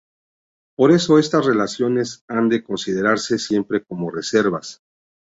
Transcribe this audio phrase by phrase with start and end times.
[0.75, 4.81] Por eso estas relaciones han de considerarse siempre con reservas.